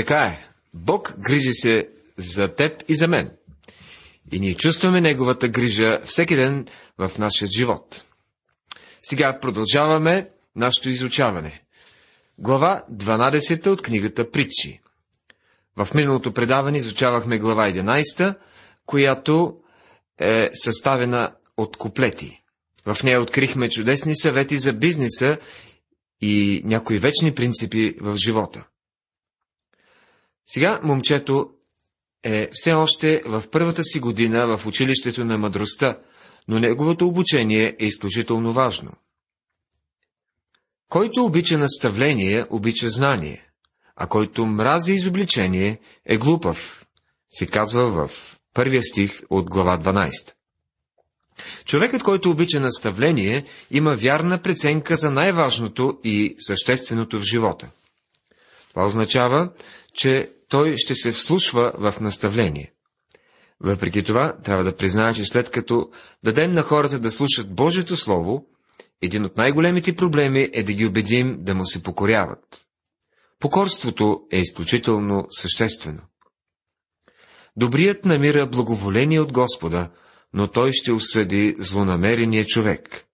Така 0.00 0.22
е. 0.22 0.38
Бог 0.74 1.14
грижи 1.18 1.54
се 1.54 1.88
за 2.16 2.54
теб 2.54 2.82
и 2.88 2.94
за 2.94 3.08
мен. 3.08 3.30
И 4.32 4.40
ние 4.40 4.54
чувстваме 4.54 5.00
Неговата 5.00 5.48
грижа 5.48 6.00
всеки 6.04 6.36
ден 6.36 6.66
в 6.98 7.10
нашия 7.18 7.48
живот. 7.48 8.04
Сега 9.02 9.38
продължаваме 9.40 10.28
нашето 10.56 10.88
изучаване. 10.88 11.62
Глава 12.38 12.84
12 12.92 13.66
от 13.66 13.82
книгата 13.82 14.30
Притчи. 14.30 14.80
В 15.76 15.88
миналото 15.94 16.32
предаване 16.32 16.78
изучавахме 16.78 17.38
глава 17.38 17.70
11, 17.70 18.34
която 18.86 19.56
е 20.18 20.50
съставена 20.54 21.32
от 21.56 21.76
куплети. 21.76 22.40
В 22.86 23.02
нея 23.02 23.20
открихме 23.20 23.70
чудесни 23.70 24.16
съвети 24.16 24.56
за 24.56 24.72
бизнеса 24.72 25.38
и 26.20 26.62
някои 26.64 26.98
вечни 26.98 27.34
принципи 27.34 27.94
в 28.00 28.16
живота. 28.16 28.64
Сега 30.52 30.80
момчето 30.82 31.50
е 32.22 32.50
все 32.52 32.72
още 32.72 33.22
в 33.26 33.44
първата 33.50 33.84
си 33.84 34.00
година 34.00 34.56
в 34.56 34.66
училището 34.66 35.24
на 35.24 35.38
мъдростта, 35.38 35.98
но 36.48 36.58
неговото 36.58 37.06
обучение 37.06 37.76
е 37.78 37.86
изключително 37.86 38.52
важно. 38.52 38.92
Който 40.88 41.24
обича 41.24 41.58
наставление, 41.58 42.46
обича 42.50 42.88
знание, 42.88 43.46
а 43.96 44.06
който 44.06 44.46
мрази 44.46 44.92
изобличение, 44.92 45.78
е 46.06 46.18
глупав, 46.18 46.86
се 47.30 47.46
казва 47.46 48.08
в 48.08 48.36
първия 48.54 48.82
стих 48.82 49.22
от 49.30 49.50
глава 49.50 49.78
12. 49.78 50.10
Човекът, 51.64 52.02
който 52.02 52.30
обича 52.30 52.60
наставление, 52.60 53.44
има 53.70 53.96
вярна 53.96 54.42
преценка 54.42 54.96
за 54.96 55.10
най-важното 55.10 56.00
и 56.04 56.34
същественото 56.38 57.18
в 57.18 57.22
живота. 57.22 57.70
Това 58.70 58.86
означава, 58.86 59.52
че 59.94 60.30
той 60.50 60.76
ще 60.76 60.94
се 60.94 61.12
вслушва 61.12 61.72
в 61.78 61.94
наставление. 62.00 62.72
Въпреки 63.60 64.02
това, 64.02 64.38
трябва 64.44 64.64
да 64.64 64.76
призная, 64.76 65.14
че 65.14 65.24
след 65.24 65.50
като 65.50 65.90
дадем 66.24 66.52
на 66.52 66.62
хората 66.62 67.00
да 67.00 67.10
слушат 67.10 67.54
Божието 67.54 67.96
Слово, 67.96 68.46
един 69.02 69.24
от 69.24 69.36
най-големите 69.36 69.96
проблеми 69.96 70.48
е 70.52 70.62
да 70.62 70.72
ги 70.72 70.86
убедим 70.86 71.36
да 71.40 71.54
му 71.54 71.64
се 71.64 71.82
покоряват. 71.82 72.66
Покорството 73.38 74.20
е 74.32 74.38
изключително 74.38 75.26
съществено. 75.30 76.02
Добрият 77.56 78.04
намира 78.04 78.46
благоволение 78.46 79.20
от 79.20 79.32
Господа, 79.32 79.90
но 80.32 80.48
той 80.48 80.72
ще 80.72 80.92
осъди 80.92 81.56
злонамерения 81.58 82.44
човек, 82.44 83.04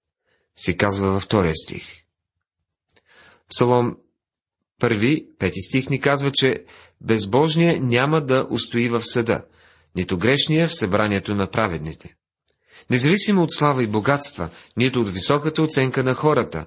се 0.56 0.76
казва 0.76 1.10
във 1.10 1.22
втория 1.22 1.54
стих. 1.56 2.02
Псалом 3.50 3.96
първи, 4.80 5.28
пети 5.38 5.60
стих 5.60 5.88
ни 5.90 6.00
казва, 6.00 6.30
че 6.30 6.64
безбожния 7.00 7.80
няма 7.80 8.24
да 8.24 8.46
устои 8.50 8.88
в 8.88 9.02
съда, 9.02 9.44
нито 9.96 10.18
грешния 10.18 10.68
в 10.68 10.74
събранието 10.74 11.34
на 11.34 11.50
праведните. 11.50 12.14
Независимо 12.90 13.42
от 13.42 13.52
слава 13.52 13.82
и 13.82 13.86
богатства, 13.86 14.48
нито 14.76 15.00
от 15.00 15.08
високата 15.08 15.62
оценка 15.62 16.04
на 16.04 16.14
хората, 16.14 16.66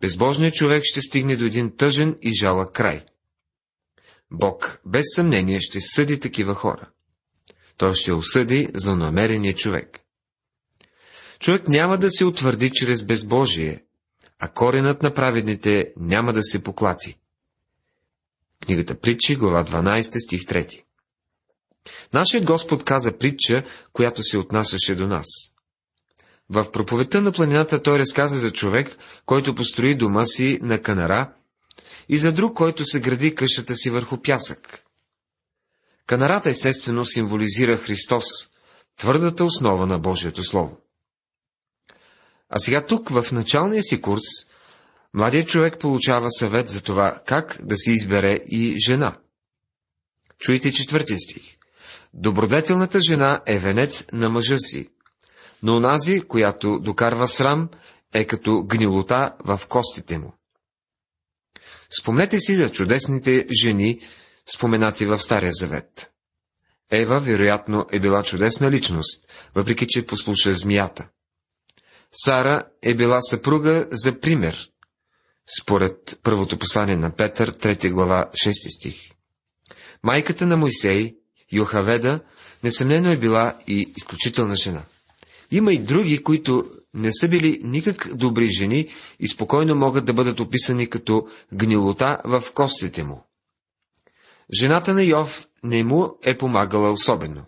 безбожният 0.00 0.54
човек 0.54 0.82
ще 0.84 1.02
стигне 1.02 1.36
до 1.36 1.44
един 1.44 1.76
тъжен 1.76 2.16
и 2.22 2.32
жалък 2.32 2.72
край. 2.72 3.04
Бог, 4.30 4.80
без 4.86 5.04
съмнение, 5.14 5.60
ще 5.60 5.80
съди 5.80 6.20
такива 6.20 6.54
хора. 6.54 6.88
Той 7.76 7.94
ще 7.94 8.12
осъди 8.12 8.68
злонамерения 8.74 9.54
човек. 9.54 10.00
Човек 11.38 11.68
няма 11.68 11.98
да 11.98 12.10
се 12.10 12.24
утвърди 12.24 12.70
чрез 12.70 13.04
безбожие, 13.04 13.84
а 14.38 14.48
коренът 14.48 15.02
на 15.02 15.14
праведните 15.14 15.92
няма 15.96 16.32
да 16.32 16.42
се 16.42 16.62
поклати. 16.62 17.18
Книгата 18.66 19.00
Притчи, 19.00 19.36
глава 19.36 19.64
12, 19.64 20.24
стих 20.26 20.40
3. 20.40 20.82
Нашият 22.12 22.44
Господ 22.44 22.84
каза 22.84 23.18
притча, 23.18 23.64
която 23.92 24.22
се 24.22 24.38
отнасяше 24.38 24.94
до 24.94 25.06
нас. 25.06 25.26
В 26.50 26.72
проповедта 26.72 27.20
на 27.20 27.32
планината 27.32 27.82
той 27.82 27.98
разказа 27.98 28.36
за 28.36 28.52
човек, 28.52 28.96
който 29.26 29.54
построи 29.54 29.94
дома 29.94 30.24
си 30.24 30.58
на 30.62 30.82
канара, 30.82 31.32
и 32.08 32.18
за 32.18 32.32
друг, 32.32 32.56
който 32.56 32.84
се 32.84 33.00
гради 33.00 33.34
къщата 33.34 33.76
си 33.76 33.90
върху 33.90 34.22
пясък. 34.22 34.82
Канарата 36.06 36.50
естествено 36.50 37.04
символизира 37.04 37.76
Христос, 37.76 38.24
твърдата 38.96 39.44
основа 39.44 39.86
на 39.86 39.98
Божието 39.98 40.44
Слово. 40.44 40.78
А 42.48 42.58
сега 42.58 42.86
тук, 42.86 43.08
в 43.10 43.32
началния 43.32 43.82
си 43.82 44.00
курс, 44.00 44.24
младият 45.16 45.48
човек 45.48 45.78
получава 45.78 46.30
съвет 46.30 46.68
за 46.68 46.82
това, 46.82 47.20
как 47.26 47.58
да 47.60 47.76
си 47.76 47.90
избере 47.90 48.40
и 48.46 48.76
жена. 48.86 49.16
Чуйте 50.38 50.72
четвъртия 50.72 51.18
стих. 51.20 51.56
Добродетелната 52.14 53.00
жена 53.00 53.42
е 53.46 53.58
венец 53.58 54.06
на 54.12 54.28
мъжа 54.28 54.58
си, 54.58 54.88
но 55.62 55.76
онази, 55.76 56.20
която 56.20 56.78
докарва 56.80 57.28
срам, 57.28 57.68
е 58.14 58.24
като 58.24 58.64
гнилота 58.64 59.36
в 59.44 59.60
костите 59.68 60.18
му. 60.18 60.32
Спомнете 62.00 62.38
си 62.38 62.56
за 62.56 62.72
чудесните 62.72 63.46
жени, 63.62 64.00
споменати 64.54 65.06
в 65.06 65.18
Стария 65.18 65.52
завет. 65.52 66.10
Ева, 66.90 67.20
вероятно, 67.20 67.86
е 67.92 68.00
била 68.00 68.22
чудесна 68.22 68.70
личност, 68.70 69.24
въпреки 69.54 69.86
че 69.88 70.06
послуша 70.06 70.52
змията. 70.52 71.08
Сара 72.12 72.68
е 72.82 72.94
била 72.94 73.20
съпруга 73.20 73.86
за 73.90 74.20
пример, 74.20 74.70
според 75.60 76.18
първото 76.22 76.58
послание 76.58 76.96
на 76.96 77.10
Петър, 77.10 77.52
3 77.52 77.90
глава, 77.90 78.30
6 78.32 78.76
стих. 78.76 78.96
Майката 80.02 80.46
на 80.46 80.56
Мойсей, 80.56 81.16
Йохаведа, 81.52 82.20
несъмнено 82.64 83.10
е 83.10 83.16
била 83.16 83.58
и 83.66 83.92
изключителна 83.96 84.56
жена. 84.56 84.84
Има 85.50 85.72
и 85.72 85.78
други, 85.78 86.22
които 86.22 86.70
не 86.94 87.12
са 87.12 87.28
били 87.28 87.60
никак 87.64 88.10
добри 88.14 88.48
жени 88.48 88.88
и 89.20 89.28
спокойно 89.28 89.74
могат 89.74 90.04
да 90.04 90.12
бъдат 90.12 90.40
описани 90.40 90.90
като 90.90 91.28
гнилота 91.52 92.18
в 92.24 92.52
костите 92.54 93.04
му. 93.04 93.26
Жената 94.60 94.94
на 94.94 95.02
Йов 95.02 95.48
не 95.64 95.84
му 95.84 96.18
е 96.22 96.38
помагала 96.38 96.90
особено. 96.90 97.44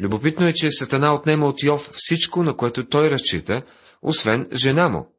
Любопитно 0.00 0.46
е, 0.46 0.52
че 0.52 0.70
Сатана 0.70 1.14
отнема 1.14 1.46
от 1.46 1.62
Йов 1.62 1.90
всичко, 1.92 2.42
на 2.42 2.56
което 2.56 2.88
той 2.88 3.10
разчита, 3.10 3.62
освен 4.02 4.48
жена 4.52 4.88
му, 4.88 5.15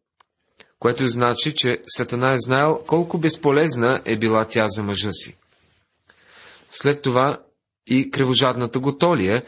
което 0.79 1.07
значи, 1.07 1.53
че 1.55 1.81
Сатана 1.87 2.33
е 2.33 2.39
знаел 2.39 2.83
колко 2.87 3.17
безполезна 3.17 4.01
е 4.05 4.17
била 4.17 4.45
тя 4.45 4.67
за 4.69 4.83
мъжа 4.83 5.11
си. 5.11 5.37
След 6.69 7.01
това 7.01 7.41
и 7.87 8.11
кръвожадната 8.11 8.79
Готолия, 8.79 9.43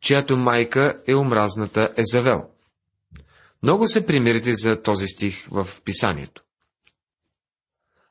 чиято 0.00 0.36
майка 0.36 1.02
е 1.06 1.14
омразната 1.14 1.94
Езавел. 1.96 2.48
Много 3.62 3.88
се 3.88 4.06
примерите 4.06 4.52
за 4.52 4.82
този 4.82 5.06
стих 5.06 5.46
в 5.50 5.68
писанието. 5.84 6.42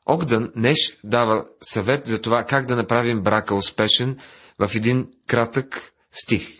Огдън 0.05 0.51
Неш 0.55 0.99
дава 1.03 1.45
съвет 1.61 2.07
за 2.07 2.21
това 2.21 2.43
как 2.43 2.65
да 2.65 2.75
направим 2.75 3.21
брака 3.21 3.55
успешен 3.55 4.17
в 4.59 4.71
един 4.75 5.07
кратък 5.27 5.93
стих. 6.11 6.57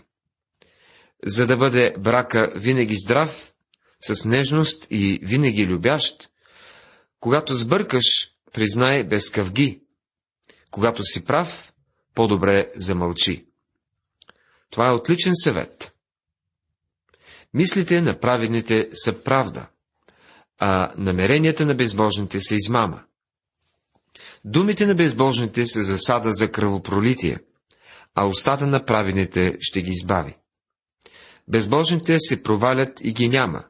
За 1.26 1.48
да 1.48 1.58
бъде 1.58 1.96
брака 2.00 2.52
винаги 2.56 2.96
здрав, 2.96 3.54
с 4.14 4.26
нежност 4.26 4.88
и 4.90 5.20
винаги 5.24 5.66
любящ, 5.66 6.30
когато 7.20 7.56
сбъркаш, 7.56 8.04
признай 8.54 9.04
без 9.04 9.30
къвги. 9.30 9.82
Когато 10.72 11.04
си 11.04 11.26
прав, 11.26 11.74
по-добре 12.16 12.72
замълчи. 12.76 13.46
Това 14.70 14.88
е 14.88 14.94
отличен 14.94 15.34
съвет. 15.36 15.96
Мислите 17.54 18.02
на 18.02 18.20
праведните 18.20 18.90
са 18.94 19.24
правда, 19.24 19.68
а 20.60 20.94
намеренията 20.98 21.66
на 21.66 21.76
безбожните 21.76 22.40
са 22.42 22.56
измама. 22.56 23.04
Думите 24.46 24.86
на 24.86 24.96
безбожните 24.96 25.66
са 25.66 25.84
засада 25.84 26.32
за 26.34 26.52
кръвопролитие, 26.52 27.40
а 28.16 28.26
устата 28.26 28.68
на 28.68 28.86
праведните 28.86 29.58
ще 29.60 29.82
ги 29.82 29.90
избави. 29.90 30.38
Безбожните 31.48 32.18
се 32.20 32.44
провалят 32.44 33.00
и 33.04 33.14
ги 33.14 33.30
няма, 33.30 33.64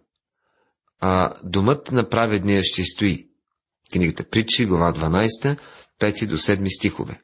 а 1.07 1.33
думът 1.43 1.91
на 1.91 2.09
праведния 2.09 2.63
ще 2.63 2.83
стои. 2.83 3.27
Книгата 3.91 4.29
Притчи, 4.29 4.65
глава 4.65 4.93
12, 4.93 5.59
5 5.99 6.25
до 6.25 6.37
7 6.37 6.77
стихове. 6.77 7.21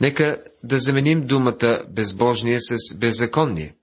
Нека 0.00 0.42
да 0.64 0.78
заменим 0.78 1.26
думата 1.26 1.84
безбожния 1.88 2.58
с 2.60 2.94
беззаконния. 2.96 3.74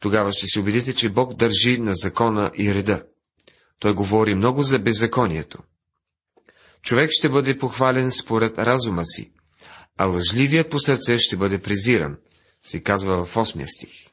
Тогава 0.00 0.32
ще 0.32 0.46
се 0.46 0.60
убедите, 0.60 0.94
че 0.94 1.08
Бог 1.08 1.34
държи 1.34 1.78
на 1.78 1.94
закона 1.94 2.50
и 2.58 2.74
реда. 2.74 3.04
Той 3.78 3.94
говори 3.94 4.34
много 4.34 4.62
за 4.62 4.78
беззаконието. 4.78 5.58
Човек 6.82 7.10
ще 7.12 7.28
бъде 7.28 7.58
похвален 7.58 8.10
според 8.10 8.58
разума 8.58 9.06
си, 9.06 9.32
а 9.96 10.04
лъжливият 10.04 10.70
по 10.70 10.80
сърце 10.80 11.18
ще 11.18 11.36
бъде 11.36 11.62
презиран, 11.62 12.18
се 12.62 12.82
казва 12.82 13.24
в 13.24 13.34
8 13.34 13.64
стих. 13.76 14.09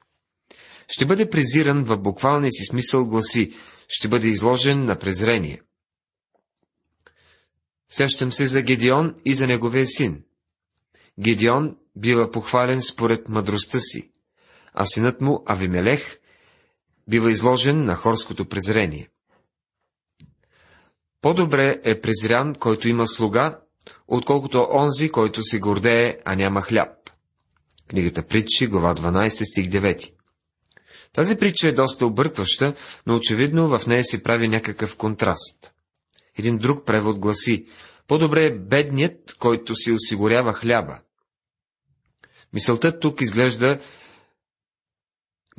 Ще 0.87 1.05
бъде 1.05 1.29
презиран 1.29 1.83
в 1.83 1.97
буквалния 1.97 2.51
си 2.51 2.65
смисъл 2.65 3.05
гласи, 3.05 3.53
ще 3.87 4.07
бъде 4.07 4.27
изложен 4.27 4.85
на 4.85 4.99
презрение. 4.99 5.61
Сещам 7.89 8.31
се 8.31 8.47
за 8.47 8.61
Гедеон 8.61 9.15
и 9.25 9.35
за 9.35 9.47
неговия 9.47 9.87
син. 9.87 10.23
Гедеон 11.19 11.77
бива 11.95 12.31
похвален 12.31 12.81
според 12.81 13.29
мъдростта 13.29 13.79
си, 13.79 14.11
а 14.73 14.85
синът 14.85 15.21
му 15.21 15.43
Авимелех 15.45 16.19
бива 17.07 17.31
изложен 17.31 17.85
на 17.85 17.95
хорското 17.95 18.49
презрение. 18.49 19.09
По-добре 21.21 21.81
е 21.83 22.01
презрян, 22.01 22.55
който 22.55 22.87
има 22.87 23.07
слуга, 23.07 23.59
отколкото 24.07 24.67
онзи, 24.71 25.09
който 25.09 25.43
се 25.43 25.59
гордее, 25.59 26.17
а 26.25 26.35
няма 26.35 26.61
хляб. 26.61 27.09
Книгата 27.87 28.23
Притчи, 28.27 28.67
глава 28.67 28.95
12, 28.95 29.51
стих 29.51 29.67
9. 29.67 30.16
Тази 31.17 31.35
притча 31.35 31.67
е 31.67 31.71
доста 31.71 32.05
объркваща, 32.05 32.73
но 33.07 33.15
очевидно 33.15 33.67
в 33.67 33.87
нея 33.87 34.03
се 34.03 34.23
прави 34.23 34.47
някакъв 34.47 34.97
контраст. 34.97 35.73
Един 36.37 36.57
друг 36.57 36.85
превод 36.85 37.19
гласи, 37.19 37.67
по-добре 38.07 38.45
е 38.45 38.57
бедният, 38.59 39.35
който 39.39 39.75
си 39.75 39.91
осигурява 39.91 40.53
хляба. 40.53 40.99
Мисълта 42.53 42.99
тук 42.99 43.21
изглежда 43.21 43.79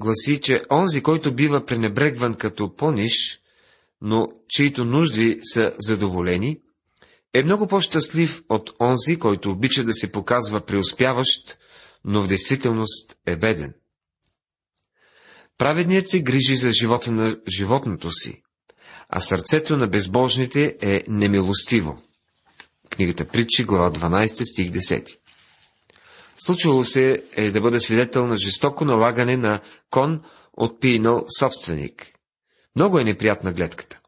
гласи, 0.00 0.40
че 0.40 0.62
онзи, 0.70 1.02
който 1.02 1.34
бива 1.34 1.66
пренебрегван 1.66 2.34
като 2.34 2.76
пониш, 2.76 3.40
но 4.00 4.26
чието 4.48 4.84
нужди 4.84 5.38
са 5.42 5.74
задоволени, 5.78 6.60
е 7.34 7.42
много 7.42 7.68
по-щастлив 7.68 8.42
от 8.48 8.70
онзи, 8.80 9.18
който 9.18 9.50
обича 9.50 9.84
да 9.84 9.94
се 9.94 10.12
показва 10.12 10.60
преуспяващ, 10.60 11.58
но 12.04 12.22
в 12.22 12.26
действителност 12.26 13.16
е 13.26 13.36
беден. 13.36 13.74
Праведният 15.58 16.08
се 16.08 16.22
грижи 16.22 16.56
за 16.56 16.72
живота 16.72 17.12
на 17.12 17.36
животното 17.48 18.10
си, 18.10 18.42
а 19.08 19.20
сърцето 19.20 19.76
на 19.76 19.86
безбожните 19.86 20.76
е 20.80 21.04
немилостиво. 21.08 22.02
Книгата 22.90 23.28
Притчи, 23.28 23.64
глава 23.64 23.92
12, 23.92 24.52
стих 24.52 24.70
10. 24.70 25.18
Случвало 26.38 26.84
се 26.84 27.22
е 27.32 27.50
да 27.50 27.60
бъде 27.60 27.80
свидетел 27.80 28.26
на 28.26 28.36
жестоко 28.36 28.84
налагане 28.84 29.36
на 29.36 29.60
кон 29.90 30.20
от 30.52 30.80
пинал 30.80 31.24
собственик. 31.38 32.12
Много 32.76 32.98
е 32.98 33.04
неприятна 33.04 33.52
гледката. 33.52 34.00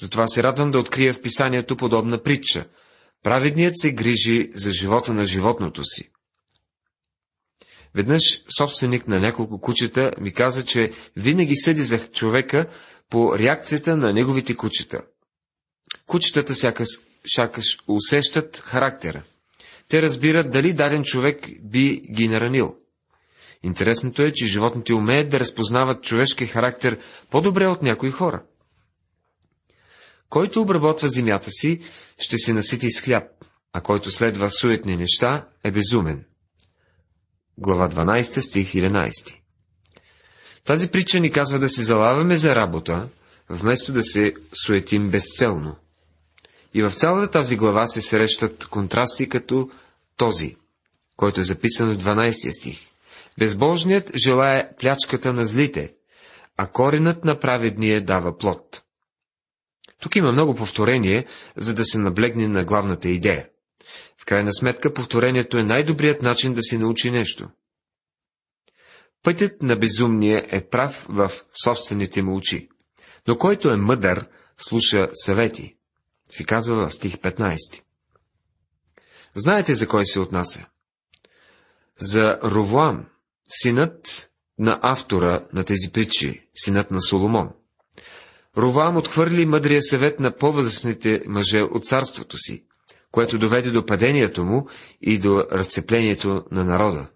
Затова 0.00 0.28
се 0.28 0.42
радвам 0.42 0.70
да 0.70 0.78
открия 0.78 1.14
в 1.14 1.22
писанието 1.22 1.76
подобна 1.76 2.22
притча. 2.22 2.68
Праведният 3.22 3.78
се 3.78 3.92
грижи 3.92 4.50
за 4.54 4.70
живота 4.70 5.14
на 5.14 5.26
животното 5.26 5.84
си. 5.84 6.10
Веднъж 7.98 8.22
собственик 8.58 9.08
на 9.08 9.20
няколко 9.20 9.60
кучета 9.60 10.10
ми 10.20 10.32
каза, 10.32 10.64
че 10.64 10.92
винаги 11.16 11.56
съди 11.56 11.82
за 11.82 12.08
човека 12.08 12.66
по 13.10 13.38
реакцията 13.38 13.96
на 13.96 14.12
неговите 14.12 14.56
кучета. 14.56 15.00
Кучетата 16.06 16.54
сякаш, 16.54 16.88
сякаш 17.26 17.78
усещат 17.88 18.56
характера. 18.56 19.22
Те 19.88 20.02
разбират 20.02 20.50
дали 20.50 20.72
даден 20.72 21.04
човек 21.04 21.48
би 21.62 22.00
ги 22.10 22.28
наранил. 22.28 22.76
Интересното 23.62 24.22
е, 24.22 24.32
че 24.32 24.46
животните 24.46 24.94
умеят 24.94 25.28
да 25.28 25.40
разпознават 25.40 26.04
човешки 26.04 26.46
характер 26.46 26.98
по-добре 27.30 27.66
от 27.66 27.82
някои 27.82 28.10
хора. 28.10 28.42
Който 30.28 30.60
обработва 30.60 31.08
земята 31.08 31.50
си, 31.50 31.80
ще 32.18 32.38
се 32.38 32.52
насити 32.52 32.90
с 32.90 33.00
хляб, 33.00 33.24
а 33.72 33.80
който 33.80 34.10
следва 34.10 34.50
суетни 34.50 34.96
неща, 34.96 35.48
е 35.64 35.70
безумен. 35.70 36.27
Глава 37.60 37.88
12, 37.88 38.40
стих 38.40 38.72
11 38.72 39.36
Тази 40.64 40.88
притча 40.88 41.20
ни 41.20 41.32
казва 41.32 41.58
да 41.58 41.68
се 41.68 41.82
залаваме 41.82 42.36
за 42.36 42.54
работа, 42.54 43.08
вместо 43.48 43.92
да 43.92 44.02
се 44.02 44.34
суетим 44.64 45.10
безцелно. 45.10 45.76
И 46.74 46.82
в 46.82 46.90
цялата 46.90 47.30
тази 47.30 47.56
глава 47.56 47.86
се 47.86 48.02
срещат 48.02 48.66
контрасти 48.66 49.28
като 49.28 49.70
този, 50.16 50.56
който 51.16 51.40
е 51.40 51.44
записан 51.44 51.94
в 51.94 52.04
12 52.04 52.58
стих. 52.60 52.78
Безбожният 53.38 54.10
желая 54.16 54.76
плячката 54.76 55.32
на 55.32 55.46
злите, 55.46 55.94
а 56.56 56.66
коренът 56.66 57.24
на 57.24 57.38
праведния 57.38 58.04
дава 58.04 58.38
плод. 58.38 58.82
Тук 60.02 60.16
има 60.16 60.32
много 60.32 60.54
повторение, 60.54 61.24
за 61.56 61.74
да 61.74 61.84
се 61.84 61.98
наблегне 61.98 62.48
на 62.48 62.64
главната 62.64 63.08
идея. 63.08 63.48
В 64.18 64.24
крайна 64.24 64.54
сметка 64.54 64.94
повторението 64.94 65.58
е 65.58 65.64
най-добрият 65.64 66.22
начин 66.22 66.54
да 66.54 66.62
се 66.62 66.78
научи 66.78 67.10
нещо. 67.10 67.48
Пътят 69.22 69.62
на 69.62 69.76
безумния 69.76 70.46
е 70.50 70.68
прав 70.68 71.06
в 71.08 71.30
собствените 71.64 72.22
му 72.22 72.36
очи, 72.36 72.68
но 73.28 73.38
който 73.38 73.70
е 73.70 73.76
мъдър, 73.76 74.28
слуша 74.56 75.08
съвети, 75.14 75.76
си 76.30 76.44
казва 76.44 76.88
в 76.88 76.94
стих 76.94 77.16
15. 77.16 77.82
Знаете 79.34 79.74
за 79.74 79.88
кой 79.88 80.06
се 80.06 80.20
отнася? 80.20 80.66
За 81.96 82.38
Ровоам, 82.42 83.06
синът 83.48 84.30
на 84.58 84.80
автора 84.82 85.46
на 85.52 85.64
тези 85.64 85.92
притчи, 85.92 86.48
синът 86.54 86.90
на 86.90 87.00
Соломон. 87.00 87.50
Ровоам 88.56 88.96
отхвърли 88.96 89.46
мъдрия 89.46 89.82
съвет 89.82 90.20
на 90.20 90.36
по-възрастните 90.36 91.22
мъже 91.26 91.60
от 91.60 91.84
царството 91.84 92.38
си, 92.38 92.64
което 93.12 93.38
доведе 93.38 93.70
до 93.70 93.86
падението 93.86 94.44
му 94.44 94.68
и 95.02 95.18
до 95.18 95.46
разцеплението 95.52 96.44
на 96.50 96.64
народа. 96.64 97.10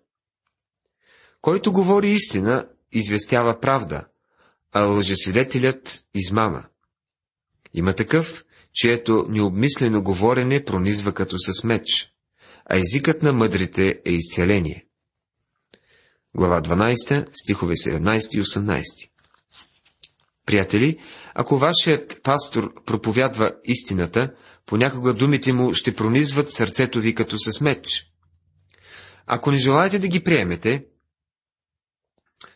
Който 1.41 1.73
говори 1.73 2.09
истина, 2.09 2.69
известява 2.93 3.61
правда, 3.61 4.05
а 4.73 4.83
лъжесвидетелят 4.83 6.05
измама. 6.15 6.65
Има 7.75 7.95
такъв, 7.95 8.45
чието 8.73 9.27
необмислено 9.29 10.03
говорене 10.03 10.65
пронизва 10.65 11.13
като 11.13 11.37
с 11.39 11.65
меч, 11.65 12.13
а 12.67 12.79
езикът 12.79 13.23
на 13.23 13.33
мъдрите 13.33 14.01
е 14.05 14.13
изцеление. 14.13 14.87
Глава 16.35 16.61
12, 16.61 17.29
стихове 17.43 17.75
17 17.75 18.39
и 18.39 18.43
18 18.43 18.83
Приятели, 20.47 20.99
ако 21.35 21.59
вашият 21.59 22.21
пастор 22.23 22.85
проповядва 22.85 23.53
истината, 23.65 24.35
понякога 24.67 25.15
думите 25.15 25.53
му 25.53 25.75
ще 25.75 25.95
пронизват 25.95 26.53
сърцето 26.53 27.01
ви 27.01 27.15
като 27.15 27.39
с 27.39 27.61
меч. 27.61 28.13
Ако 29.27 29.51
не 29.51 29.59
желаете 29.59 29.99
да 29.99 30.09
ги 30.09 30.25
приемете, 30.25 30.85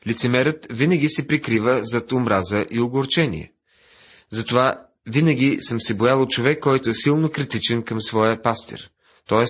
лицемерът 0.07 0.67
винаги 0.71 1.09
се 1.09 1.27
прикрива 1.27 1.81
зад 1.83 2.13
омраза 2.13 2.67
и 2.71 2.81
огорчение. 2.81 3.53
Затова 4.31 4.87
винаги 5.07 5.59
съм 5.61 5.81
се 5.81 5.95
боял 5.95 6.23
от 6.23 6.31
човек, 6.31 6.61
който 6.61 6.89
е 6.89 6.95
силно 6.95 7.31
критичен 7.31 7.83
към 7.83 8.03
своя 8.03 8.43
пастир, 8.43 8.91
т.е. 9.29 9.45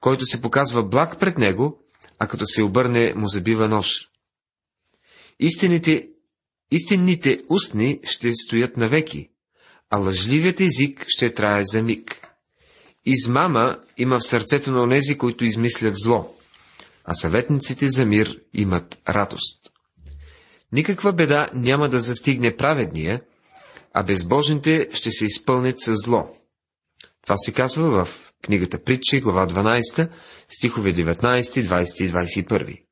който 0.00 0.26
се 0.26 0.42
показва 0.42 0.84
благ 0.84 1.18
пред 1.18 1.38
него, 1.38 1.84
а 2.18 2.26
като 2.26 2.46
се 2.46 2.62
обърне 2.62 3.14
му 3.16 3.28
забива 3.28 3.68
нож. 3.68 4.10
Истините, 5.40 6.08
истинните 6.70 7.42
устни 7.48 8.00
ще 8.04 8.34
стоят 8.34 8.76
навеки, 8.76 9.30
а 9.90 9.98
лъжливият 9.98 10.60
език 10.60 11.04
ще 11.08 11.34
трае 11.34 11.62
за 11.64 11.82
миг. 11.82 12.20
Измама 13.04 13.78
има 13.96 14.18
в 14.18 14.26
сърцето 14.26 14.70
на 14.70 14.82
онези, 14.82 15.18
които 15.18 15.44
измислят 15.44 15.96
зло, 15.96 16.34
а 17.04 17.14
съветниците 17.14 17.88
за 17.88 18.06
мир 18.06 18.40
имат 18.54 18.98
радост. 19.08 19.72
Никаква 20.72 21.12
беда 21.12 21.48
няма 21.54 21.88
да 21.88 22.00
застигне 22.00 22.56
праведния, 22.56 23.20
а 23.94 24.02
безбожните 24.02 24.88
ще 24.92 25.10
се 25.10 25.24
изпълнят 25.24 25.80
със 25.80 25.96
зло. 26.04 26.36
Това 27.22 27.36
се 27.36 27.52
казва 27.52 28.04
в 28.04 28.32
книгата 28.44 28.82
Притчи, 28.82 29.20
глава 29.20 29.46
12, 29.46 30.08
стихове 30.48 30.94
19, 30.94 31.42
20 31.42 32.00
и 32.00 32.12
21. 32.44 32.82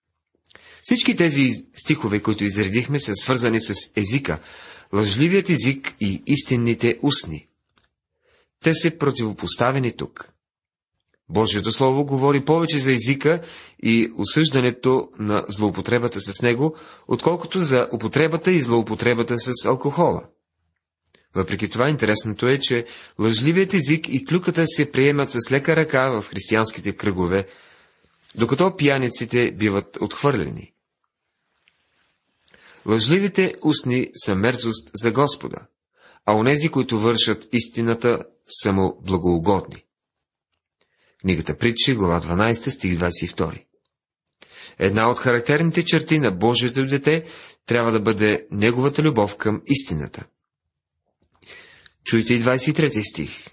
Всички 0.83 1.17
тези 1.17 1.49
стихове, 1.75 2.21
които 2.21 2.45
изредихме, 2.45 3.01
са 3.01 3.15
свързани 3.15 3.61
с 3.61 3.75
езика, 3.97 4.39
лъжливият 4.93 5.50
език 5.50 5.95
и 6.00 6.23
истинните 6.26 6.99
устни. 7.03 7.47
Те 8.62 8.75
са 8.75 8.99
противопоставени 8.99 9.93
тук. 9.93 10.35
Божието 11.29 11.73
Слово 11.73 12.05
говори 12.07 12.45
повече 12.45 12.79
за 12.79 12.93
езика 12.93 13.41
и 13.83 14.11
осъждането 14.19 15.09
на 15.19 15.45
злоупотребата 15.49 16.21
с 16.21 16.43
него, 16.43 16.76
отколкото 17.09 17.61
за 17.61 17.88
употребата 17.93 18.53
и 18.53 18.61
злоупотребата 18.61 19.38
с 19.38 19.64
алкохола. 19.67 20.23
Въпреки 21.35 21.69
това, 21.69 21.88
интересното 21.91 22.49
е, 22.49 22.59
че 22.59 22.87
лъжливият 23.19 23.75
език 23.75 24.09
и 24.09 24.25
клюката 24.25 24.67
се 24.67 24.93
приемат 24.93 25.31
с 25.31 25.53
лека 25.53 25.76
ръка 25.76 26.09
в 26.09 26.29
християнските 26.29 26.93
кръгове, 26.93 27.47
докато 28.35 28.76
пияниците 28.76 29.50
биват 29.50 29.99
отхвърлени. 30.00 30.74
Лъжливите 32.87 33.55
устни 33.62 34.09
са 34.25 34.35
мерзост 34.35 34.91
за 34.95 35.12
Господа, 35.12 35.67
а 36.26 36.35
онези, 36.35 36.69
които 36.69 36.99
вършат 36.99 37.49
истината, 37.53 38.25
са 38.47 38.73
му 38.73 39.03
благоугодни. 39.07 39.85
Книгата 41.21 41.59
Притчи, 41.59 41.95
глава 41.95 42.21
12, 42.21 42.71
стих 42.71 42.99
22. 42.99 43.64
Една 44.79 45.11
от 45.11 45.19
характерните 45.19 45.85
черти 45.85 46.19
на 46.19 46.31
Божието 46.31 46.87
дете 46.87 47.25
трябва 47.67 47.93
да 47.93 48.00
бъде 48.00 48.47
неговата 48.50 49.03
любов 49.03 49.37
към 49.37 49.62
истината. 49.67 50.26
Чуйте 52.05 52.35
и 52.35 52.43
23 52.43 53.11
стих. 53.11 53.47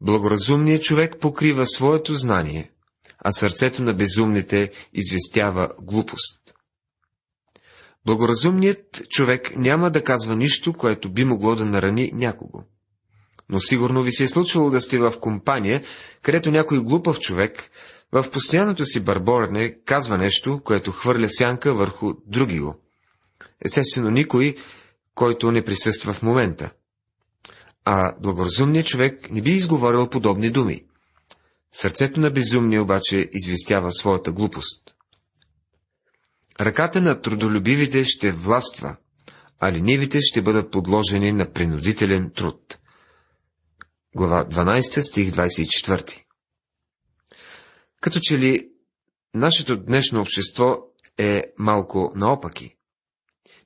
Благоразумният 0.00 0.82
човек 0.82 1.16
покрива 1.20 1.66
своето 1.66 2.16
знание, 2.16 2.70
а 3.18 3.32
сърцето 3.32 3.82
на 3.82 3.94
безумните 3.94 4.70
известява 4.92 5.68
глупост. 5.82 6.53
Благоразумният 8.06 9.08
човек 9.08 9.56
няма 9.56 9.90
да 9.90 10.04
казва 10.04 10.36
нищо, 10.36 10.72
което 10.72 11.12
би 11.12 11.24
могло 11.24 11.54
да 11.54 11.64
нарани 11.64 12.10
някого. 12.14 12.62
Но 13.48 13.60
сигурно 13.60 14.02
ви 14.02 14.12
се 14.12 14.24
е 14.24 14.28
случвало 14.28 14.70
да 14.70 14.80
сте 14.80 14.98
в 14.98 15.12
компания, 15.20 15.82
където 16.22 16.50
някой 16.50 16.78
глупав 16.78 17.18
човек 17.18 17.70
в 18.12 18.30
постоянното 18.30 18.84
си 18.84 19.00
бърборене 19.00 19.76
казва 19.84 20.18
нещо, 20.18 20.60
което 20.64 20.92
хвърля 20.92 21.28
сянка 21.28 21.74
върху 21.74 22.12
други 22.26 22.58
го. 22.58 22.76
Естествено, 23.64 24.10
никой, 24.10 24.56
който 25.14 25.52
не 25.52 25.64
присъства 25.64 26.12
в 26.12 26.22
момента. 26.22 26.70
А 27.84 28.14
благоразумният 28.22 28.86
човек 28.86 29.30
не 29.30 29.42
би 29.42 29.50
изговорил 29.50 30.08
подобни 30.08 30.50
думи. 30.50 30.84
Сърцето 31.72 32.20
на 32.20 32.30
безумния 32.30 32.82
обаче 32.82 33.28
известява 33.32 33.92
своята 33.92 34.32
глупост. 34.32 34.93
Ръката 36.60 37.00
на 37.00 37.20
трудолюбивите 37.20 38.04
ще 38.04 38.32
властва, 38.32 38.96
а 39.60 39.72
ленивите 39.72 40.18
ще 40.20 40.42
бъдат 40.42 40.70
подложени 40.70 41.32
на 41.32 41.52
принудителен 41.52 42.30
труд. 42.30 42.78
Глава 44.16 44.44
12, 44.44 45.00
стих 45.00 45.30
24 45.30 46.22
Като 48.00 48.20
че 48.22 48.38
ли 48.38 48.68
нашето 49.34 49.76
днешно 49.76 50.20
общество 50.20 50.76
е 51.18 51.44
малко 51.58 52.12
наопаки. 52.16 52.76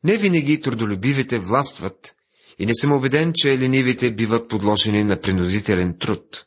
Не 0.04 0.16
винаги 0.16 0.60
трудолюбивите 0.60 1.38
властват 1.38 2.16
и 2.58 2.66
не 2.66 2.74
съм 2.74 2.92
убеден, 2.92 3.32
че 3.34 3.58
ленивите 3.58 4.14
биват 4.14 4.48
подложени 4.48 5.04
на 5.04 5.20
принудителен 5.20 5.98
труд. 5.98 6.46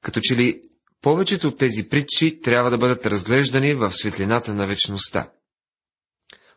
Като 0.00 0.20
че 0.22 0.36
ли 0.36 0.62
повечето 1.02 1.48
от 1.48 1.58
тези 1.58 1.88
притчи 1.88 2.40
трябва 2.40 2.70
да 2.70 2.78
бъдат 2.78 3.06
разглеждани 3.06 3.74
в 3.74 3.92
светлината 3.92 4.54
на 4.54 4.66
вечността. 4.66 5.30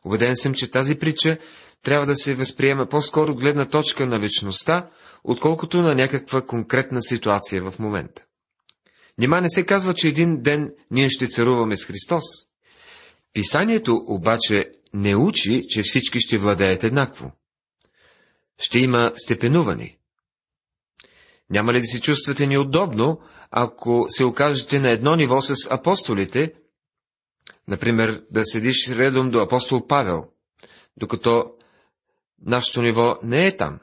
Обеден 0.06 0.36
съм, 0.36 0.54
че 0.54 0.72
тази 0.72 0.96
притча 0.96 1.38
трябва 1.84 2.06
да 2.06 2.16
се 2.16 2.36
възприема 2.36 2.90
по-скоро 2.90 3.32
от 3.32 3.40
гледна 3.40 3.70
точка 3.70 4.06
на 4.06 4.20
вечността, 4.20 4.90
отколкото 5.24 5.82
на 5.82 5.96
някаква 5.96 6.42
конкретна 6.42 7.02
ситуация 7.02 7.72
в 7.72 7.80
момента. 7.80 8.26
Нима 9.18 9.42
не 9.42 9.50
се 9.50 9.66
казва, 9.66 9.94
че 9.94 10.08
един 10.08 10.42
ден 10.42 10.74
ние 10.92 11.10
ще 11.10 11.28
царуваме 11.28 11.78
с 11.78 11.86
Христос. 11.86 12.24
Писанието 13.34 14.02
обаче 14.08 14.72
не 14.94 15.16
учи, 15.16 15.64
че 15.68 15.84
всички 15.84 16.20
ще 16.20 16.38
владеят 16.38 16.84
еднакво. 16.84 17.32
Ще 18.58 18.80
има 18.80 19.12
степенувани. 19.16 19.98
Няма 21.50 21.74
ли 21.74 21.82
да 21.82 21.88
се 21.88 22.02
чувствате 22.02 22.48
неудобно, 22.48 23.20
ако 23.58 24.06
се 24.10 24.24
окажете 24.24 24.80
на 24.80 24.92
едно 24.92 25.16
ниво 25.16 25.42
с 25.42 25.56
апостолите, 25.70 26.54
например, 27.68 28.24
да 28.32 28.46
седиш 28.46 28.90
редом 28.90 29.30
до 29.30 29.40
апостол 29.40 29.88
Павел, 29.88 30.26
докато 30.98 31.52
нашето 32.42 32.82
ниво 32.82 33.18
не 33.24 33.48
е 33.48 33.58
там? 33.58 33.80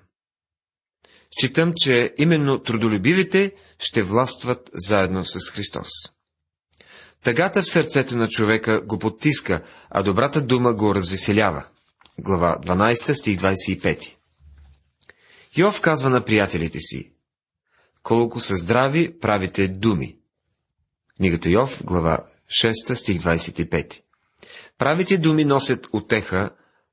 Считам, 1.40 1.72
че 1.76 2.14
именно 2.18 2.62
трудолюбивите 2.62 3.54
ще 3.78 4.02
властват 4.02 4.70
заедно 4.74 5.24
с 5.24 5.50
Христос. 5.50 5.88
Тъгата 7.24 7.62
в 7.62 7.66
сърцето 7.66 8.16
на 8.16 8.28
човека 8.28 8.80
го 8.80 8.98
потиска, 8.98 9.62
а 9.90 10.02
добрата 10.02 10.42
дума 10.42 10.74
го 10.74 10.94
развеселява. 10.94 11.64
Глава 12.18 12.58
12, 12.66 13.12
стих 13.12 13.38
25. 13.38 14.14
Йов 15.56 15.80
казва 15.80 16.10
на 16.10 16.24
приятелите 16.24 16.78
си, 16.80 17.11
колко 18.02 18.40
са 18.40 18.56
здрави 18.56 19.18
правите 19.18 19.68
думи. 19.68 20.16
Книгата 21.16 21.50
Йов, 21.50 21.84
глава 21.84 22.18
6, 22.62 22.94
стих 22.94 23.22
25. 23.22 24.00
Правите 24.78 25.18
думи 25.18 25.44
носят 25.44 25.88
отеха, 25.92 26.50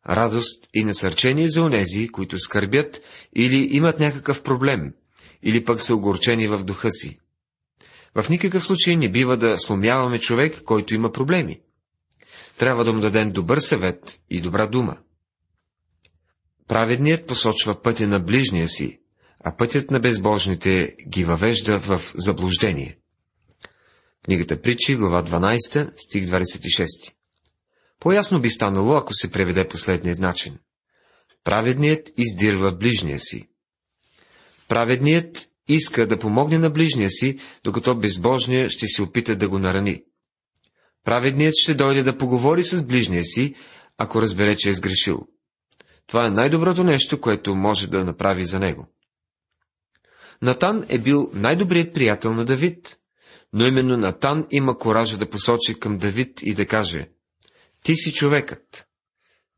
радост 0.09 0.69
и 0.73 0.83
насърчение 0.83 1.49
за 1.49 1.63
онези, 1.63 2.07
които 2.07 2.39
скърбят 2.39 3.01
или 3.35 3.67
имат 3.71 3.99
някакъв 3.99 4.43
проблем, 4.43 4.93
или 5.43 5.65
пък 5.65 5.81
са 5.81 5.95
огорчени 5.95 6.47
в 6.47 6.63
духа 6.63 6.91
си. 6.91 7.19
В 8.15 8.29
никакъв 8.29 8.63
случай 8.63 8.95
не 8.95 9.09
бива 9.09 9.37
да 9.37 9.57
сломяваме 9.57 10.19
човек, 10.19 10.61
който 10.63 10.95
има 10.95 11.11
проблеми. 11.11 11.61
Трябва 12.57 12.85
да 12.85 12.93
му 12.93 12.99
дадем 12.99 13.31
добър 13.31 13.59
съвет 13.59 14.21
и 14.29 14.41
добра 14.41 14.67
дума. 14.67 14.97
Праведният 16.67 17.27
посочва 17.27 17.81
пътя 17.81 18.07
на 18.07 18.19
ближния 18.19 18.67
си, 18.67 18.98
а 19.43 19.55
пътят 19.57 19.91
на 19.91 19.99
безбожните 19.99 20.95
ги 21.07 21.23
въвежда 21.23 21.79
в 21.79 22.01
заблуждение. 22.15 22.97
Книгата 24.25 24.61
Причи, 24.61 24.95
глава 24.95 25.23
12, 25.23 25.91
стих 25.95 26.25
26. 26.25 27.13
По-ясно 27.99 28.41
би 28.41 28.49
станало, 28.49 28.95
ако 28.95 29.13
се 29.13 29.31
преведе 29.31 29.67
последният 29.67 30.19
начин. 30.19 30.57
Праведният 31.43 32.09
издирва 32.17 32.71
ближния 32.71 33.19
си. 33.19 33.47
Праведният 34.67 35.49
иска 35.67 36.07
да 36.07 36.19
помогне 36.19 36.57
на 36.57 36.69
ближния 36.69 37.09
си, 37.09 37.39
докато 37.63 37.95
безбожният 37.95 38.71
ще 38.71 38.87
се 38.87 39.01
опита 39.01 39.35
да 39.35 39.49
го 39.49 39.59
нарани. 39.59 40.03
Праведният 41.03 41.53
ще 41.57 41.73
дойде 41.73 42.03
да 42.03 42.17
поговори 42.17 42.63
с 42.63 42.85
ближния 42.85 43.25
си, 43.25 43.55
ако 43.97 44.21
разбере, 44.21 44.55
че 44.57 44.69
е 44.69 44.73
сгрешил. 44.73 45.27
Това 46.07 46.25
е 46.25 46.29
най-доброто 46.29 46.83
нещо, 46.83 47.21
което 47.21 47.55
може 47.55 47.87
да 47.87 48.05
направи 48.05 48.45
за 48.45 48.59
него. 48.59 48.87
Натан 50.41 50.85
е 50.89 50.97
бил 50.97 51.31
най-добрият 51.33 51.93
приятел 51.93 52.33
на 52.33 52.45
Давид, 52.45 52.97
но 53.53 53.65
именно 53.65 53.97
Натан 53.97 54.47
има 54.51 54.77
коража 54.77 55.17
да 55.17 55.29
посочи 55.29 55.79
към 55.79 55.97
Давид 55.97 56.41
и 56.41 56.53
да 56.53 56.65
каже 56.65 57.09
«Ти 57.83 57.95
си 57.95 58.13
човекът». 58.13 58.85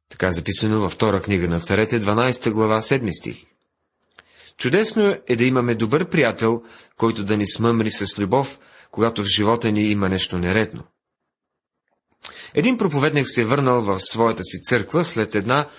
Така 0.09 0.27
е 0.27 0.31
записано 0.31 0.79
във 0.79 0.91
втора 0.91 1.21
книга 1.21 1.47
на 1.47 1.59
царете, 1.59 2.01
12 2.01 2.51
глава, 2.51 2.81
7 2.81 3.19
стих. 3.19 3.45
Чудесно 4.57 5.15
е 5.27 5.35
да 5.35 5.43
имаме 5.43 5.75
добър 5.75 6.09
приятел, 6.09 6.63
който 6.97 7.23
да 7.23 7.37
ни 7.37 7.47
смъмри 7.47 7.91
с 7.91 8.19
любов, 8.19 8.59
когато 8.91 9.23
в 9.23 9.27
живота 9.27 9.71
ни 9.71 9.91
има 9.91 10.09
нещо 10.09 10.37
нередно. 10.37 10.83
Един 12.53 12.77
проповедник 12.77 13.27
се 13.27 13.41
е 13.41 13.45
върнал 13.45 13.81
в 13.81 13.99
своята 13.99 14.43
си 14.43 14.61
църква 14.61 15.05
след 15.05 15.35
една 15.35 15.69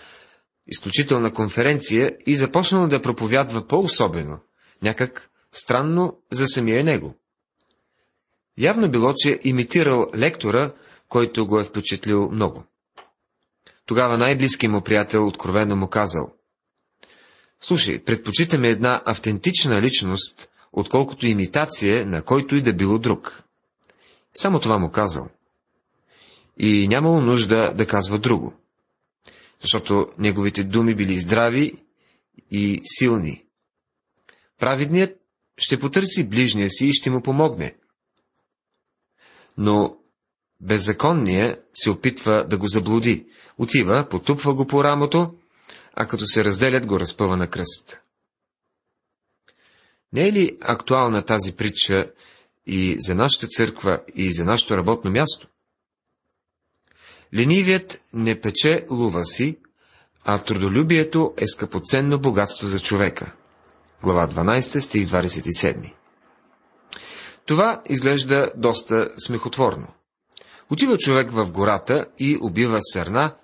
изключителна 0.67 1.33
конференция 1.33 2.17
и 2.27 2.37
започнал 2.37 2.89
да 2.89 3.03
проповядва 3.03 3.67
по-особено, 3.67 4.41
някак 4.83 5.31
странно 5.53 6.19
за 6.33 6.47
самия 6.47 6.85
него. 6.85 7.15
Явно 8.59 8.91
било, 8.91 9.15
че 9.17 9.41
имитирал 9.45 10.07
лектора, 10.17 10.73
който 11.09 11.47
го 11.47 11.61
е 11.61 11.65
впечатлил 11.65 12.31
много. 12.31 12.65
Тогава 13.87 14.19
най-близки 14.19 14.69
му 14.69 14.81
приятел 14.81 15.27
откровено 15.27 15.77
му 15.77 15.89
казал. 15.89 16.33
Слушай, 17.61 18.05
предпочитаме 18.05 18.69
една 18.69 19.03
автентична 19.07 19.83
личност, 19.83 20.49
отколкото 20.73 21.27
имитация 21.27 22.07
на 22.07 22.23
който 22.23 22.57
и 22.57 22.63
да 22.63 22.73
било 22.73 22.99
друг. 22.99 23.45
Само 24.35 24.61
това 24.61 24.79
му 24.79 24.91
казал. 24.91 25.29
И 26.59 26.89
нямало 26.89 27.21
нужда 27.21 27.73
да 27.75 27.87
казва 27.87 28.19
друго 28.19 28.63
защото 29.63 30.09
неговите 30.19 30.65
думи 30.65 30.95
били 30.95 31.21
здрави 31.21 31.73
и 32.51 32.81
силни. 32.85 33.45
Праведният 34.63 35.21
ще 35.59 35.79
потърси 35.79 36.29
ближния 36.29 36.71
си 36.71 36.87
и 36.87 36.93
ще 36.93 37.11
му 37.11 37.23
помогне. 37.23 37.77
Но 39.59 39.97
беззаконният 40.61 41.69
се 41.75 41.91
опитва 41.91 42.47
да 42.49 42.59
го 42.59 42.67
заблуди. 42.67 43.27
Отива, 43.59 44.07
потупва 44.11 44.55
го 44.55 44.67
по 44.67 44.85
рамото, 44.85 45.35
а 45.95 46.07
като 46.07 46.27
се 46.27 46.45
разделят, 46.45 46.87
го 46.87 47.01
разпъва 47.01 47.37
на 47.37 47.51
кръст. 47.51 48.01
Не 50.13 50.29
е 50.29 50.33
ли 50.33 50.59
актуална 50.61 51.25
тази 51.25 51.57
притча 51.57 52.13
и 52.67 52.97
за 52.99 53.15
нашата 53.15 53.47
църква, 53.47 54.03
и 54.15 54.35
за 54.35 54.45
нашето 54.45 54.77
работно 54.77 55.11
място? 55.11 55.49
Ленивият 57.35 58.05
не 58.13 58.41
пече 58.41 58.87
лува 58.91 59.25
си, 59.25 59.59
а 60.25 60.45
трудолюбието 60.45 61.35
е 61.37 61.47
скъпоценно 61.47 62.21
богатство 62.21 62.69
за 62.69 62.81
човека. 62.81 63.37
Глава 64.03 64.27
12, 64.27 64.81
стих 64.81 65.09
27. 65.09 65.93
Това 67.47 67.83
изглежда 67.89 68.53
доста 68.57 69.09
смехотворно. 69.27 69.89
Отива 70.71 70.99
човек 70.99 71.33
в 71.33 71.51
гората 71.53 72.07
и 72.19 72.39
убива 72.41 72.79
сърна, 72.83 73.37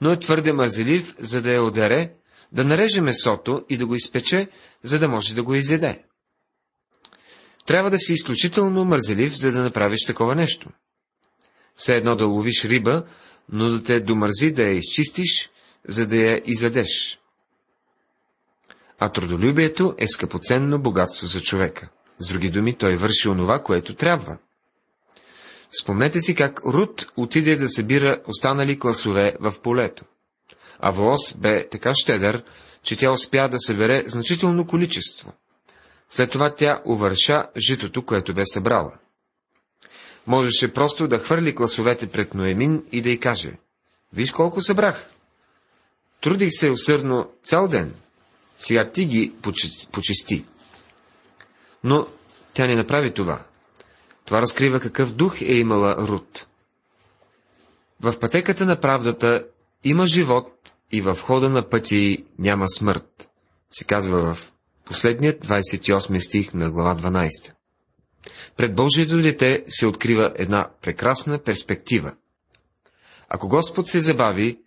но 0.00 0.12
е 0.12 0.20
твърде 0.20 0.52
мазелив, 0.52 1.14
за 1.18 1.42
да 1.42 1.52
я 1.52 1.62
одере, 1.62 2.12
да 2.52 2.64
нареже 2.64 3.00
месото 3.00 3.64
и 3.68 3.76
да 3.76 3.86
го 3.86 3.94
изпече, 3.94 4.48
за 4.82 4.98
да 4.98 5.08
може 5.08 5.34
да 5.34 5.42
го 5.42 5.54
изеде. 5.54 6.04
Трябва 7.66 7.90
да 7.90 7.98
си 7.98 8.12
изключително 8.12 8.84
мързелив, 8.84 9.36
за 9.36 9.52
да 9.52 9.62
направиш 9.62 10.04
такова 10.06 10.34
нещо. 10.34 10.68
Все 11.74 11.96
едно 11.96 12.16
да 12.16 12.26
ловиш 12.26 12.64
риба, 12.64 13.04
но 13.48 13.68
да 13.68 13.82
те 13.82 14.00
домързи 14.00 14.52
да 14.52 14.62
я 14.62 14.72
изчистиш, 14.72 15.50
за 15.88 16.06
да 16.06 16.16
я 16.16 16.42
изядеш. 16.44 17.18
А 18.98 19.08
трудолюбието 19.08 19.94
е 19.98 20.06
скъпоценно 20.06 20.78
богатство 20.78 21.26
за 21.26 21.40
човека. 21.40 21.88
С 22.18 22.28
други 22.28 22.50
думи, 22.50 22.74
той 22.74 22.96
върши 22.96 23.28
онова, 23.28 23.62
което 23.62 23.94
трябва. 23.94 24.38
Спомнете 25.82 26.20
си 26.20 26.34
как 26.34 26.60
Рут 26.64 27.06
отиде 27.16 27.56
да 27.56 27.68
събира 27.68 28.20
останали 28.28 28.78
класове 28.78 29.36
в 29.40 29.54
полето. 29.62 30.04
А 30.78 30.90
Воос 30.90 31.36
бе 31.36 31.68
така 31.68 31.90
щедър, 31.94 32.42
че 32.82 32.96
тя 32.96 33.10
успя 33.10 33.48
да 33.48 33.56
събере 33.60 34.04
значително 34.06 34.66
количество. 34.66 35.32
След 36.08 36.30
това 36.30 36.54
тя 36.54 36.82
увърша 36.84 37.46
житото, 37.56 38.04
което 38.04 38.34
бе 38.34 38.42
събрала. 38.46 38.92
Можеше 40.26 40.72
просто 40.72 41.08
да 41.08 41.18
хвърли 41.18 41.54
класовете 41.54 42.06
пред 42.06 42.34
Ноемин 42.34 42.84
и 42.92 43.02
да 43.02 43.10
й 43.10 43.20
каже, 43.20 43.52
виж 44.12 44.30
колко 44.30 44.60
събрах. 44.60 45.10
Трудих 46.20 46.48
се 46.52 46.70
усърдно 46.70 47.30
цял 47.44 47.68
ден. 47.68 47.94
Сега 48.58 48.90
ти 48.90 49.04
ги 49.04 49.32
почисти. 49.92 50.44
Но 51.84 52.06
тя 52.52 52.66
не 52.66 52.74
направи 52.76 53.14
това. 53.14 53.42
Това 54.24 54.42
разкрива 54.42 54.80
какъв 54.80 55.12
дух 55.12 55.40
е 55.40 55.54
имала 55.54 55.96
Рут. 55.96 56.46
В 58.00 58.18
пътеката 58.20 58.66
на 58.66 58.80
правдата 58.80 59.46
има 59.84 60.06
живот 60.06 60.74
и 60.92 61.00
в 61.00 61.18
хода 61.22 61.50
на 61.50 61.68
пъти 61.68 62.24
няма 62.38 62.68
смърт, 62.68 63.30
се 63.70 63.84
казва 63.84 64.34
в 64.34 64.52
последният 64.84 65.46
28 65.46 66.26
стих 66.26 66.54
на 66.54 66.70
глава 66.70 66.96
12. 66.96 67.52
Пред 68.56 68.74
Божието 68.74 69.16
дете 69.16 69.64
се 69.68 69.86
открива 69.86 70.32
една 70.36 70.70
прекрасна 70.82 71.42
перспектива. 71.42 72.14
Ако 73.28 73.48
Господ 73.48 73.86
се 73.86 74.00
забави, 74.00 74.58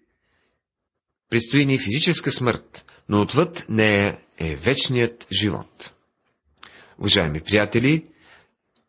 предстои 1.29 1.65
ни 1.65 1.79
физическа 1.79 2.31
смърт, 2.31 2.85
но 3.09 3.21
отвъд 3.21 3.65
нея 3.69 4.19
е 4.37 4.55
вечният 4.55 5.27
живот. 5.31 5.93
Уважаеми 6.99 7.41
приятели, 7.41 8.05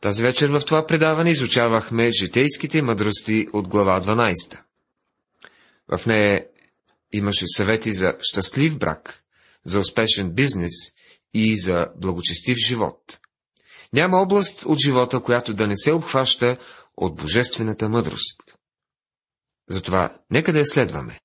тази 0.00 0.22
вечер 0.22 0.50
в 0.50 0.60
това 0.60 0.86
предаване 0.86 1.30
изучавахме 1.30 2.10
житейските 2.10 2.82
мъдрости 2.82 3.46
от 3.52 3.68
глава 3.68 4.02
12. 4.02 4.60
В 5.88 6.06
нея 6.06 6.46
имаше 7.12 7.44
съвети 7.56 7.92
за 7.92 8.16
щастлив 8.20 8.78
брак, 8.78 9.24
за 9.64 9.80
успешен 9.80 10.30
бизнес 10.30 10.72
и 11.34 11.58
за 11.58 11.88
благочестив 11.96 12.56
живот. 12.66 13.18
Няма 13.92 14.20
област 14.20 14.62
от 14.66 14.78
живота, 14.78 15.20
която 15.20 15.54
да 15.54 15.66
не 15.66 15.76
се 15.76 15.92
обхваща 15.92 16.56
от 16.96 17.16
божествената 17.16 17.88
мъдрост. 17.88 18.58
Затова 19.68 20.18
нека 20.30 20.52
да 20.52 20.58
я 20.58 20.66
следваме. 20.66 21.18